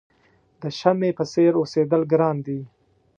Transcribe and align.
د 0.61 0.63
شمعې 0.79 1.11
په 1.17 1.23
څېر 1.31 1.51
اوسېدل 1.61 2.01
ګران 2.11 2.35
دي. 2.45 2.59